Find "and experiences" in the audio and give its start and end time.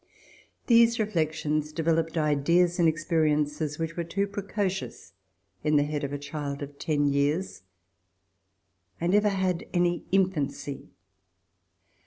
2.79-3.77